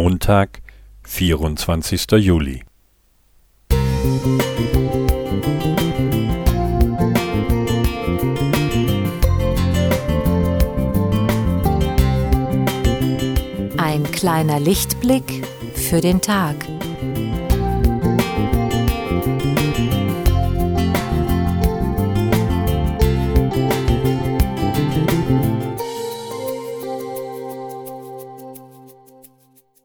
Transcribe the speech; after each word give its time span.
Montag, 0.00 0.60
24. 1.02 2.06
Juli. 2.18 2.62
Ein 13.76 14.04
kleiner 14.12 14.60
Lichtblick 14.60 15.44
für 15.74 16.00
den 16.00 16.20
Tag. 16.20 16.54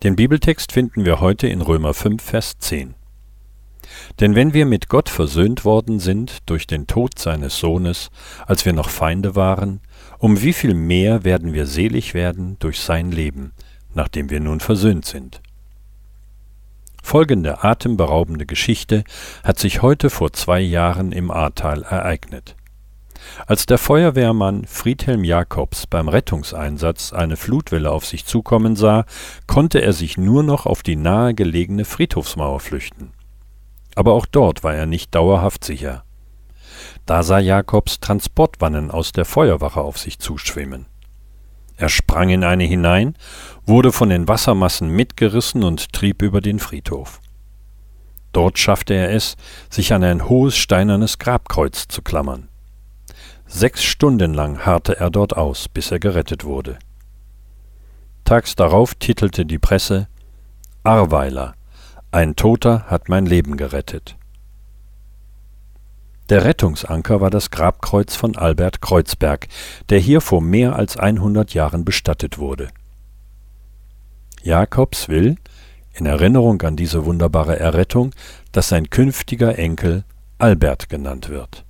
Den 0.04 0.18
Bibeltext 0.18 0.74
finden 0.74 1.06
wir 1.06 1.22
heute 1.22 1.48
in 1.48 1.62
Römer 1.62 1.94
5, 1.94 2.22
Vers 2.22 2.58
10. 2.60 2.96
Denn 4.20 4.36
wenn 4.36 4.54
wir 4.54 4.66
mit 4.66 4.90
Gott 4.90 5.08
versöhnt 5.08 5.64
worden 5.64 6.00
sind 6.00 6.50
durch 6.50 6.68
den 6.68 6.88
Tod 6.88 7.18
seines 7.18 7.58
Sohnes, 7.58 8.12
als 8.46 8.66
wir 8.66 8.74
noch 8.74 8.90
Feinde 8.90 9.38
waren, 9.38 9.80
um 10.18 10.42
wie 10.42 10.52
viel 10.52 10.74
mehr 10.74 11.24
werden 11.24 11.54
wir 11.54 11.66
selig 11.66 12.14
werden 12.14 12.58
durch 12.60 12.82
sein 12.82 13.14
Leben, 13.14 13.54
nachdem 13.94 14.30
wir 14.30 14.42
nun 14.42 14.60
versöhnt 14.60 15.06
sind. 15.06 15.42
Folgende 17.02 17.64
atemberaubende 17.64 18.46
Geschichte 18.46 19.06
hat 19.46 19.58
sich 19.58 19.82
heute 19.82 20.10
vor 20.10 20.34
zwei 20.34 20.60
Jahren 20.60 21.14
im 21.14 21.32
Ahrtal 21.32 21.84
ereignet. 21.84 22.58
Als 23.48 23.66
der 23.66 23.78
Feuerwehrmann 23.78 24.66
Friedhelm 24.66 25.24
Jacobs 25.24 25.88
beim 25.88 26.10
Rettungseinsatz 26.10 27.14
eine 27.14 27.38
Flutwelle 27.38 27.92
auf 27.92 28.06
sich 28.06 28.26
zukommen 28.26 28.76
sah, 28.76 29.06
konnte 29.48 29.82
er 29.82 29.94
sich 29.94 30.18
nur 30.18 30.44
noch 30.44 30.66
auf 30.66 30.84
die 30.84 30.96
nahegelegene 30.96 31.86
Friedhofsmauer 31.86 32.60
flüchten. 32.60 33.12
Aber 33.96 34.14
auch 34.14 34.26
dort 34.26 34.64
war 34.64 34.74
er 34.74 34.86
nicht 34.86 35.14
dauerhaft 35.14 35.64
sicher. 35.64 36.04
Da 37.06 37.24
sah 37.24 37.40
Jacobs 37.40 38.00
Transportwannen 38.00 38.92
aus 38.92 39.12
der 39.12 39.26
Feuerwache 39.26 39.82
auf 39.82 39.98
sich 39.98 40.20
zuschwimmen. 40.20 40.86
Er 41.76 41.90
sprang 41.90 42.30
in 42.30 42.44
eine 42.44 42.64
hinein, 42.64 43.16
wurde 43.66 43.92
von 43.92 44.10
den 44.10 44.28
Wassermassen 44.28 44.90
mitgerissen 44.90 45.64
und 45.64 45.92
trieb 45.92 46.22
über 46.22 46.40
den 46.40 46.60
Friedhof. 46.60 47.20
Dort 48.32 48.58
schaffte 48.58 48.94
er 48.94 49.12
es, 49.12 49.36
sich 49.70 49.94
an 49.94 50.04
ein 50.04 50.28
hohes 50.28 50.56
steinernes 50.56 51.20
Grabkreuz 51.20 51.88
zu 51.88 52.02
klammern. 52.02 52.50
Sechs 53.56 53.84
Stunden 53.84 54.34
lang 54.34 54.66
harrte 54.66 55.00
er 55.00 55.12
dort 55.12 55.38
aus, 55.38 55.70
bis 55.70 55.92
er 55.92 56.00
gerettet 56.00 56.44
wurde. 56.44 56.80
Tags 58.26 58.56
darauf 58.56 58.96
titelte 58.96 59.46
die 59.46 59.60
Presse 59.60 60.08
Arweiler, 60.82 61.54
ein 62.12 62.36
Toter 62.36 62.86
hat 62.88 63.10
mein 63.10 63.28
Leben 63.28 63.56
gerettet. 63.56 64.18
Der 66.30 66.46
Rettungsanker 66.46 67.22
war 67.22 67.30
das 67.30 67.52
Grabkreuz 67.52 68.16
von 68.16 68.36
Albert 68.36 68.82
Kreuzberg, 68.82 69.48
der 69.90 70.00
hier 70.00 70.20
vor 70.20 70.42
mehr 70.42 70.76
als 70.76 70.98
100 70.98 71.54
Jahren 71.54 71.86
bestattet 71.86 72.40
wurde. 72.40 72.70
Jakobs 74.42 75.10
will, 75.10 75.36
in 75.94 76.08
Erinnerung 76.08 76.60
an 76.64 76.76
diese 76.76 77.06
wunderbare 77.06 77.60
Errettung, 77.60 78.16
dass 78.52 78.70
sein 78.70 78.90
künftiger 78.90 79.60
Enkel 79.60 80.06
Albert 80.40 80.90
genannt 80.90 81.30
wird. 81.30 81.66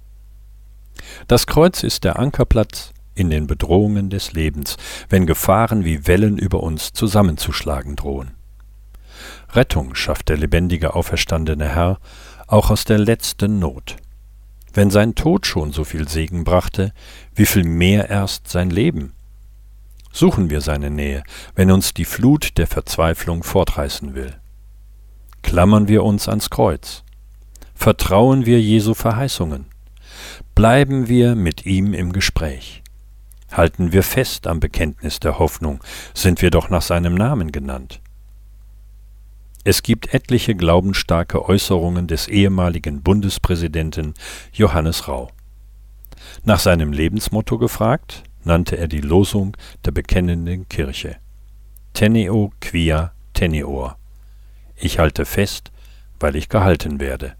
Das 1.28 1.48
Kreuz 1.48 1.84
ist 1.84 2.04
der 2.04 2.20
Ankerplatz 2.20 2.94
in 3.16 3.30
den 3.30 3.48
Bedrohungen 3.48 4.10
des 4.10 4.34
Lebens, 4.34 4.78
wenn 5.10 5.26
Gefahren 5.26 5.86
wie 5.86 6.08
Wellen 6.08 6.38
über 6.38 6.62
uns 6.62 6.94
zusammenzuschlagen 6.94 7.96
drohen. 7.96 8.32
Rettung 9.52 9.96
schafft 9.96 10.30
der 10.30 10.38
lebendige 10.38 10.96
auferstandene 10.96 11.70
Herr 11.70 12.00
auch 12.48 12.70
aus 12.70 12.86
der 12.86 12.98
letzten 12.98 13.60
Not. 13.60 13.98
Wenn 14.74 14.90
sein 14.90 15.14
Tod 15.14 15.46
schon 15.46 15.72
so 15.72 15.84
viel 15.84 16.08
Segen 16.08 16.44
brachte, 16.44 16.94
wie 17.36 17.46
viel 17.46 17.64
mehr 17.64 18.10
erst 18.10 18.48
sein 18.48 18.72
Leben? 18.72 19.14
Suchen 20.12 20.50
wir 20.50 20.62
seine 20.62 20.90
Nähe, 20.90 21.24
wenn 21.56 21.72
uns 21.72 21.94
die 21.94 22.06
Flut 22.06 22.58
der 22.58 22.68
Verzweiflung 22.68 23.44
fortreißen 23.44 24.16
will. 24.16 24.36
Klammern 25.44 25.88
wir 25.88 26.04
uns 26.04 26.28
ans 26.28 26.50
Kreuz. 26.50 27.04
Vertrauen 27.76 28.46
wir 28.46 28.62
Jesu 28.62 28.94
Verheißungen. 28.94 29.66
Bleiben 30.56 31.08
wir 31.08 31.36
mit 31.36 31.66
ihm 31.66 31.94
im 31.94 32.14
Gespräch. 32.14 32.84
Halten 33.52 33.92
wir 33.92 34.04
fest 34.04 34.48
am 34.48 34.60
Bekenntnis 34.60 35.20
der 35.20 35.40
Hoffnung, 35.40 35.84
sind 36.14 36.42
wir 36.42 36.50
doch 36.50 36.70
nach 36.70 36.82
seinem 36.82 37.16
Namen 37.16 37.52
genannt. 37.52 38.02
Es 39.64 39.82
gibt 39.82 40.14
etliche 40.14 40.56
glaubensstarke 40.56 41.46
Äußerungen 41.46 42.08
des 42.08 42.28
ehemaligen 42.28 43.02
Bundespräsidenten 43.02 44.14
Johannes 44.52 45.08
Rau. 45.08 45.30
Nach 46.44 46.60
seinem 46.60 46.92
Lebensmotto 46.92 47.58
gefragt, 47.58 48.24
nannte 48.44 48.78
er 48.78 48.88
die 48.88 49.02
Losung 49.02 49.56
der 49.86 49.92
bekennenden 49.92 50.68
Kirche. 50.68 51.18
Teneo 51.94 52.52
quia 52.60 53.14
teneor. 53.34 53.98
Ich 54.76 55.00
halte 55.00 55.26
fest, 55.26 55.72
weil 56.20 56.36
ich 56.36 56.50
gehalten 56.50 57.00
werde. 57.00 57.36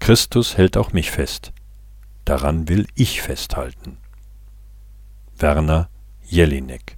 Christus 0.00 0.56
hält 0.56 0.76
auch 0.76 0.92
mich 0.92 1.10
fest. 1.10 1.52
Daran 2.30 2.68
will 2.68 2.86
ich 2.94 3.22
festhalten. 3.22 3.98
Werner 5.36 5.90
Jelinek 6.22 6.96